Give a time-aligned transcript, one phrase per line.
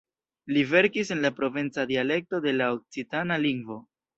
[0.55, 3.79] Li verkis en la provenca dialekto de la okcitana lingvo.